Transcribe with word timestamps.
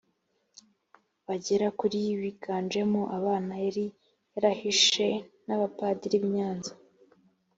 bagera 1.27 1.67
kuri 1.79 1.99
biganjemo 2.21 3.01
abana 3.17 3.53
yari 3.65 3.85
yarahishe 4.33 5.07
n 5.45 5.49
abapadiri 5.55 6.17
b 6.21 6.23
i 6.29 6.31
nyanza 6.35 6.71